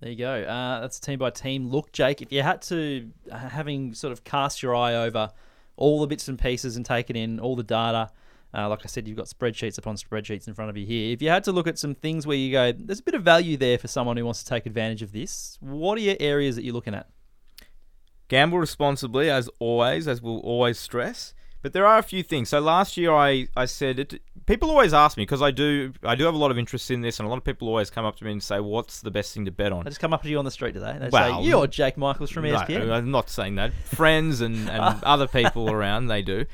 [0.00, 0.42] There you go.
[0.42, 2.20] Uh, that's team by team look, Jake.
[2.20, 5.30] If you had to, uh, having sort of cast your eye over
[5.76, 8.10] all the bits and pieces and taken in all the data,
[8.56, 11.12] uh, like I said, you've got spreadsheets upon spreadsheets in front of you here.
[11.12, 13.22] If you had to look at some things where you go, there's a bit of
[13.22, 16.54] value there for someone who wants to take advantage of this, what are your areas
[16.56, 17.08] that you're looking at?
[18.28, 21.34] Gamble responsibly, as always, as we'll always stress.
[21.64, 22.50] But there are a few things.
[22.50, 24.20] So last year, I, I said it.
[24.44, 27.00] People always ask me because I do I do have a lot of interest in
[27.00, 29.10] this, and a lot of people always come up to me and say, "What's the
[29.10, 30.94] best thing to bet on?" I just come up to you on the street today.
[31.00, 32.90] They Well, say, you're Jake Michaels from E No, ESPN.
[32.92, 33.72] I'm not saying that.
[33.72, 36.44] Friends and, and other people around, they do.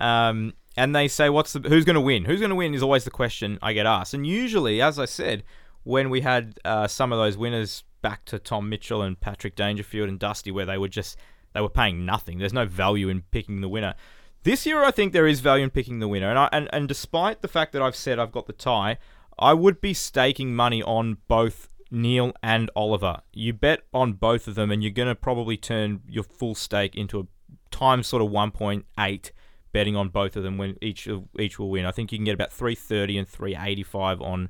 [0.00, 2.24] Um, and they say, "What's the who's going to win?
[2.24, 4.14] Who's going to win?" Is always the question I get asked.
[4.14, 5.42] And usually, as I said,
[5.82, 10.08] when we had uh, some of those winners back to Tom Mitchell and Patrick Dangerfield
[10.08, 11.16] and Dusty, where they were just
[11.54, 12.38] they were paying nothing.
[12.38, 13.96] There's no value in picking the winner.
[14.42, 16.30] This year, I think there is value in picking the winner.
[16.30, 18.98] And I, and and despite the fact that I've said I've got the tie,
[19.38, 23.20] I would be staking money on both Neale and Oliver.
[23.32, 26.94] You bet on both of them, and you're going to probably turn your full stake
[26.94, 27.26] into a
[27.70, 29.30] times sort of 1.8
[29.72, 31.84] betting on both of them when each each will win.
[31.84, 34.48] I think you can get about 330 and 385 on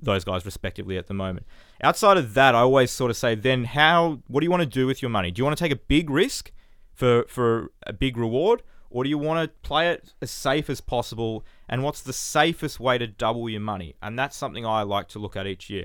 [0.00, 1.46] those guys respectively at the moment.
[1.82, 4.20] Outside of that, I always sort of say, then how?
[4.26, 5.30] What do you want to do with your money?
[5.30, 6.52] Do you want to take a big risk
[6.94, 10.80] for for a big reward, or do you want to play it as safe as
[10.80, 11.44] possible?
[11.68, 13.94] And what's the safest way to double your money?
[14.02, 15.84] And that's something I like to look at each year.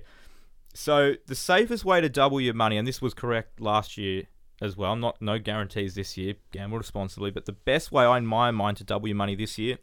[0.73, 4.23] So the safest way to double your money, and this was correct last year
[4.61, 4.95] as well.
[4.95, 6.35] Not no guarantees this year.
[6.51, 9.77] Gamble responsibly, but the best way in my mind to double your money this year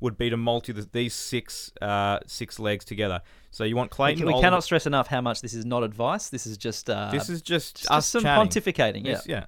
[0.00, 3.20] would be to multi the, these six uh, six legs together.
[3.50, 4.26] So you want We, Clayton.
[4.26, 6.28] can- we cannot stress enough how much this is not advice.
[6.28, 8.48] This is just uh, This is just just us some chatting.
[8.48, 9.04] pontificating.
[9.04, 9.10] Yeah.
[9.12, 9.46] Yes, yeah.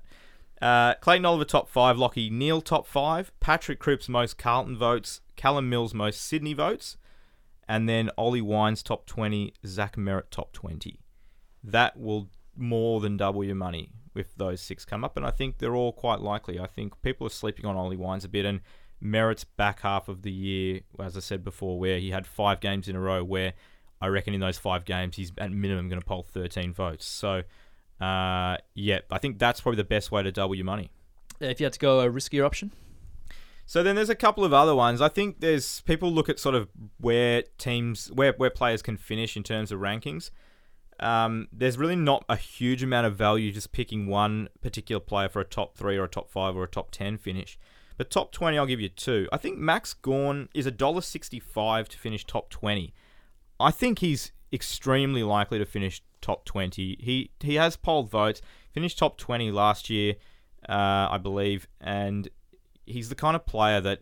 [0.61, 5.71] Uh, Clayton Oliver top five, Lachie Neale top five, Patrick Cripps most Carlton votes, Callum
[5.71, 6.97] Mills most Sydney votes,
[7.67, 11.01] and then Ollie Wines top twenty, Zach Merrett top twenty.
[11.65, 15.59] That will more than double your money if those six come up, and I think
[15.59, 16.59] they're all quite likely.
[16.59, 18.61] I think people are sleeping on Ollie Wines a bit, and
[19.03, 22.89] Merrett's back half of the year, as I said before, where he had five games
[22.89, 23.55] in a row where
[24.01, 27.07] I reckon in those five games he's at minimum going to poll 13 votes.
[27.07, 27.43] So,
[28.01, 30.91] uh, yeah, I think that's probably the best way to double your money.
[31.41, 32.73] If you had to go a riskier option,
[33.71, 35.01] So then there's a couple of other ones.
[35.01, 39.37] I think there's people look at sort of where teams, where where players can finish
[39.37, 40.33] in terms of rankings.
[40.99, 45.39] Um, there's really not a huge amount of value just picking one particular player for
[45.39, 47.57] a top three or a top five or a top ten finish.
[47.97, 49.29] But top twenty, I'll give you two.
[49.33, 52.93] I think Max Gawn is a dollar sixty-five to finish top twenty.
[53.61, 56.97] I think he's extremely likely to finish top twenty.
[57.01, 58.41] He he has polled votes,
[58.73, 60.15] finished top twenty last year,
[60.69, 62.29] uh, I believe, and
[62.87, 64.01] he's the kind of player that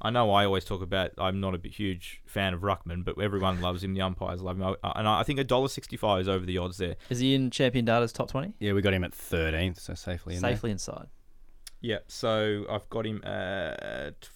[0.00, 1.10] I know I always talk about.
[1.18, 3.94] I'm not a huge fan of Ruckman, but everyone loves him.
[3.94, 6.76] The umpires love him, I- and I think a dollar sixty-five is over the odds
[6.78, 6.94] there.
[7.10, 8.54] is he in Champion Data's top twenty?
[8.60, 10.52] Yeah, we got him at 13th, so safely in there.
[10.54, 11.08] Safely inside.
[11.80, 14.28] Yeah, so I've got him at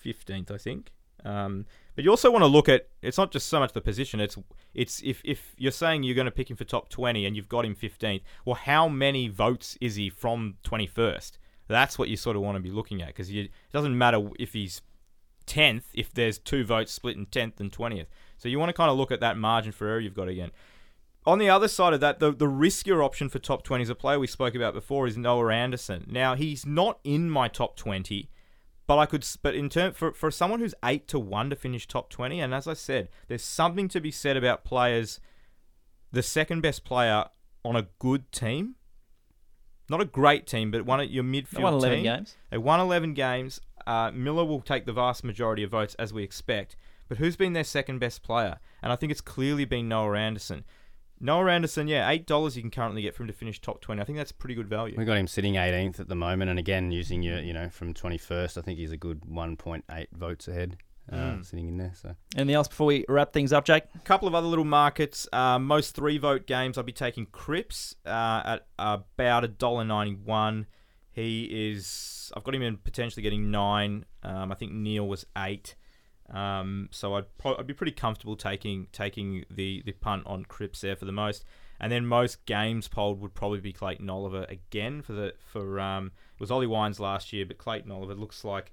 [0.00, 0.90] fifteenth, I think.
[1.24, 4.20] Um, but you also want to look at it's not just so much the position.
[4.20, 4.36] It's
[4.74, 7.48] it's if if you're saying you're going to pick him for top twenty and you've
[7.48, 11.38] got him fifteenth, well, how many votes is he from twenty first?
[11.68, 14.52] That's what you sort of want to be looking at because it doesn't matter if
[14.52, 14.82] he's
[15.44, 18.08] tenth if there's two votes split in tenth and twentieth.
[18.38, 20.50] So you want to kind of look at that margin for error you've got again.
[21.24, 23.94] On the other side of that, the, the riskier option for top 20 is a
[23.94, 26.04] player we spoke about before is Noah Anderson.
[26.10, 28.28] Now, he's not in my top 20,
[28.92, 31.88] but I could, but in term for, for someone who's 8 to 1 to finish
[31.88, 35.18] top 20, and as I said, there's something to be said about players,
[36.10, 37.24] the second best player
[37.64, 38.74] on a good team,
[39.88, 42.04] not a great team, but one at your midfield They won eleven team.
[42.04, 42.36] games.
[42.50, 43.60] They won 11 games.
[43.86, 46.76] Uh, Miller will take the vast majority of votes, as we expect.
[47.08, 48.58] But who's been their second best player?
[48.82, 50.64] And I think it's clearly been Noah Anderson.
[51.24, 54.02] Noah Anderson, yeah, eight dollars you can currently get for him to finish top twenty.
[54.02, 54.96] I think that's pretty good value.
[54.98, 57.94] We got him sitting 18th at the moment, and again using your, you know, from
[57.94, 60.76] 21st, I think he's a good 1.8 votes ahead,
[61.10, 61.44] uh, Mm.
[61.44, 61.92] sitting in there.
[61.94, 63.84] So Anything else before we wrap things up, Jake?
[63.94, 65.28] A couple of other little markets.
[65.32, 70.14] Uh, most three vote games, I'll be taking Cripps uh, at about a dollar ninety
[70.14, 70.66] one.
[71.12, 72.32] He is.
[72.36, 74.06] I've got him in potentially getting nine.
[74.22, 75.74] Um, I think Neale was eight.
[76.32, 80.80] Um, so I'd pro- I'd be pretty comfortable taking taking the, the punt on Cripps
[80.80, 81.44] there for the most.
[81.78, 86.12] And then most games polled would probably be Clayton Oliver again for the for um
[86.34, 88.72] it was Ollie Wines last year, but Clayton Oliver looks like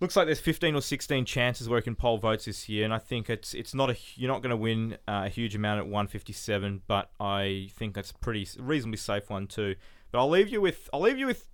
[0.00, 2.92] looks like there's 15 or 16 chances where he can poll votes this year, and
[2.92, 5.78] I think it's it's not a you're not going to win uh, a huge amount
[5.78, 9.76] at 157, but I think that's a pretty reasonably safe one too.
[10.10, 11.46] But I'll leave you with I'll leave you with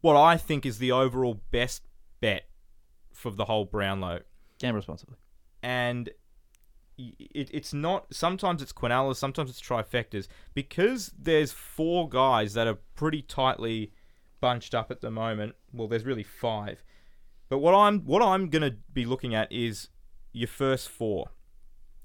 [0.00, 1.82] what I think is the overall best
[2.20, 2.44] bet
[3.22, 4.20] for the whole Brownlow,
[4.58, 5.16] Gamble responsibly.
[5.62, 6.10] and
[6.98, 8.12] it, it's not.
[8.12, 13.92] Sometimes it's Quinellas, sometimes it's trifectas because there's four guys that are pretty tightly
[14.40, 15.54] bunched up at the moment.
[15.72, 16.82] Well, there's really five.
[17.48, 19.88] But what I'm what I'm gonna be looking at is
[20.32, 21.30] your first four.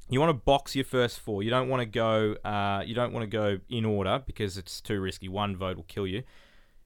[0.09, 1.43] You want to box your first four.
[1.43, 2.35] You don't want to go.
[2.45, 5.27] Uh, you don't want to go in order because it's too risky.
[5.27, 6.23] One vote will kill you.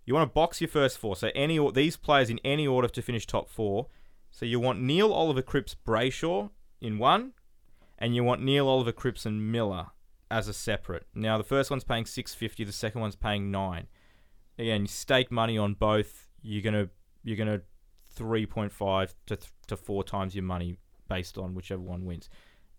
[0.06, 1.16] You want to box your first four.
[1.16, 3.88] So any these players in any order to finish top four.
[4.32, 7.34] So you want Neale Oliver Cripps Brayshaw in one,
[8.00, 9.88] and you want Neale Oliver Cripps and Miller
[10.32, 11.06] as a separate.
[11.14, 12.64] Now the first one's paying six fifty.
[12.64, 13.88] The second one's paying nine.
[14.58, 16.28] Again, you stake money on both.
[16.42, 16.90] You're gonna
[17.24, 17.62] you're gonna
[18.10, 22.30] three point five to th- to four times your money based on whichever one wins.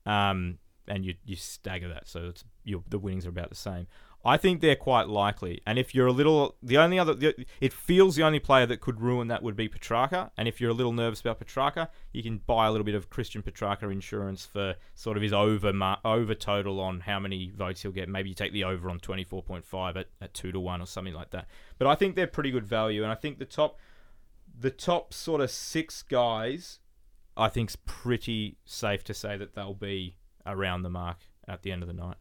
[0.07, 0.59] Um,
[0.89, 2.33] and you you stagger that, so
[2.65, 3.87] the winnings are about the same.
[4.25, 7.73] I think they're quite likely, and if you're a little, the only other, the, it
[7.73, 10.31] feels the only player that could ruin that would be Petracca.
[10.37, 13.11] And if you're a little nervous about Petracca, you can buy a little bit of
[13.11, 15.73] Christian Petracca insurance for sort of his over
[16.05, 18.09] over total on how many votes he'll get.
[18.09, 20.81] Maybe you take the over on twenty four point five at, at two to one
[20.81, 21.49] or something like that.
[21.79, 23.77] But I think they're pretty good value, and I think the top,
[24.57, 26.79] the top sort of six guys,
[27.37, 30.15] I think's pretty safe to say that they'll be
[30.47, 32.17] around the mark at the end of the night.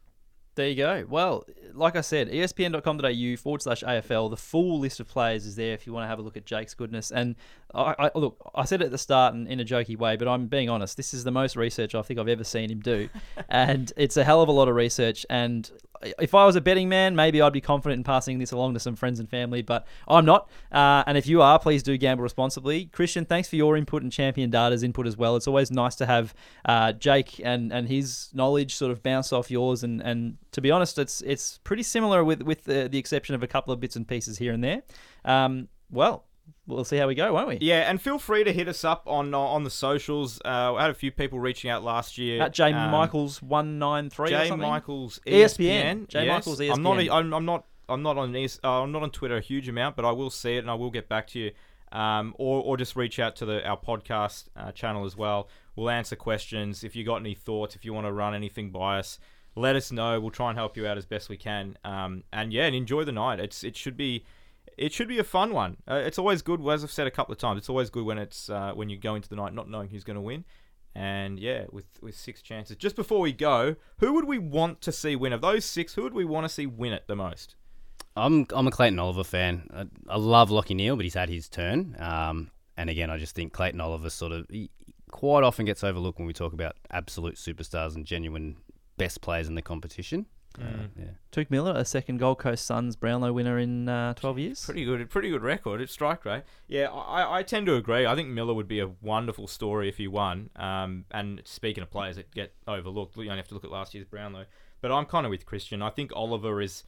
[0.55, 1.05] There you go.
[1.07, 4.29] Well, like I said, espn.com.au forward slash AFL.
[4.29, 6.45] The full list of players is there if you want to have a look at
[6.45, 7.09] Jake's goodness.
[7.09, 7.37] And
[7.73, 10.27] I, I look, I said it at the start in, in a jokey way, but
[10.27, 10.97] I'm being honest.
[10.97, 13.07] This is the most research I think I've ever seen him do,
[13.49, 15.25] and it's a hell of a lot of research.
[15.29, 15.71] And
[16.19, 18.79] if I was a betting man, maybe I'd be confident in passing this along to
[18.79, 20.49] some friends and family, but I'm not.
[20.71, 22.85] Uh, and if you are, please do gamble responsibly.
[22.85, 25.35] Christian, thanks for your input and Champion Data's input as well.
[25.35, 26.33] It's always nice to have
[26.65, 29.83] uh, Jake and, and his knowledge sort of bounce off yours.
[29.83, 33.43] And, and to be honest, it's it's pretty similar with with the, the exception of
[33.43, 34.83] a couple of bits and pieces here and there.
[35.25, 36.25] Um, well,
[36.67, 37.57] we'll see how we go, won't we?
[37.61, 40.41] Yeah, and feel free to hit us up on uh, on the socials.
[40.43, 42.41] Uh, I had a few people reaching out last year.
[42.41, 44.29] At J Um, Michaels one nine three.
[44.29, 45.43] J Michaels ESPN.
[45.43, 46.07] ESPN.
[46.07, 46.45] J yes.
[46.45, 46.97] Michaels I'm not.
[46.97, 47.11] ESPN.
[47.11, 47.65] I'm, I'm not.
[47.89, 48.35] I'm not on.
[48.35, 50.69] ES, uh, I'm not on Twitter a huge amount, but I will see it and
[50.71, 51.51] I will get back to you.
[51.91, 55.49] Um, or, or just reach out to the our podcast uh, channel as well.
[55.75, 57.75] We'll answer questions if you got any thoughts.
[57.75, 59.19] If you want to run anything by us,
[59.55, 60.17] let us know.
[60.21, 61.77] We'll try and help you out as best we can.
[61.83, 63.41] Um, and yeah, and enjoy the night.
[63.41, 64.23] It's it should be.
[64.77, 65.77] It should be a fun one.
[65.89, 67.59] Uh, it's always good, as I've said a couple of times.
[67.59, 70.03] It's always good when it's uh, when you go into the night not knowing who's
[70.03, 70.45] going to win.
[70.93, 72.75] And yeah, with with six chances.
[72.75, 75.93] Just before we go, who would we want to see win of those six?
[75.93, 77.55] Who would we want to see win it the most?
[78.15, 79.67] I'm I'm a Clayton Oliver fan.
[79.73, 81.95] I, I love Lachie Neale, but he's had his turn.
[81.99, 84.69] Um, and again, I just think Clayton Oliver sort of he
[85.11, 88.57] quite often gets overlooked when we talk about absolute superstars and genuine
[88.97, 90.25] best players in the competition.
[90.59, 91.05] Uh, yeah.
[91.31, 94.65] Touk Miller, a second Gold Coast Suns Brownlow winner in uh, 12 years.
[94.65, 95.81] Pretty good, pretty good record.
[95.81, 96.43] It's strike rate.
[96.67, 98.05] Yeah, I, I tend to agree.
[98.05, 100.49] I think Miller would be a wonderful story if he won.
[100.57, 103.93] Um, and speaking of players that get overlooked, you only have to look at last
[103.93, 104.45] year's Brownlow.
[104.81, 105.81] But I'm kind of with Christian.
[105.81, 106.83] I think Oliver is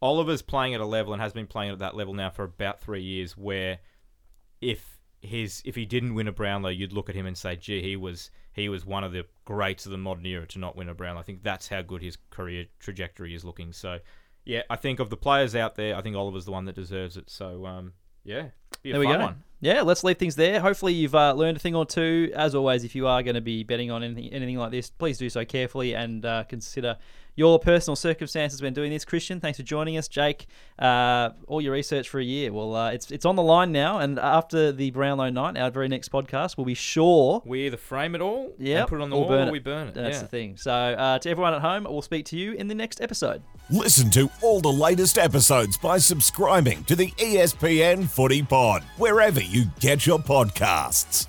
[0.00, 2.80] Oliver's playing at a level and has been playing at that level now for about
[2.80, 3.36] three years.
[3.36, 3.78] Where
[4.60, 7.82] if his if he didn't win a Brownlow, you'd look at him and say, "Gee,
[7.82, 10.88] he was he was one of the greats of the modern era to not win
[10.88, 13.72] a Brownlow." I think that's how good his career trajectory is looking.
[13.72, 13.98] So,
[14.44, 17.16] yeah, I think of the players out there, I think Oliver's the one that deserves
[17.16, 17.30] it.
[17.30, 17.92] So, um,
[18.24, 18.48] yeah,
[18.82, 19.24] be a There we fun go.
[19.24, 19.42] one.
[19.60, 20.60] Yeah, let's leave things there.
[20.60, 22.32] Hopefully, you've uh, learned a thing or two.
[22.34, 25.18] As always, if you are going to be betting on anything, anything like this, please
[25.18, 26.96] do so carefully and uh, consider
[27.38, 29.04] your personal circumstances when doing this.
[29.04, 30.08] Christian, thanks for joining us.
[30.08, 30.46] Jake,
[30.78, 32.52] uh, all your research for a year.
[32.52, 35.86] Well, uh, it's it's on the line now, and after the Brownlow night, our very
[35.86, 37.40] next podcast, we'll be sure.
[37.46, 39.60] We either frame it all, yeah, put it on the or wall, burn or we
[39.60, 39.94] burn it.
[39.94, 40.22] That's yeah.
[40.22, 40.56] the thing.
[40.56, 43.40] So, uh, to everyone at home, we'll speak to you in the next episode.
[43.70, 49.66] Listen to all the latest episodes by subscribing to the ESPN Footy Pod, wherever you
[49.78, 51.28] get your podcasts.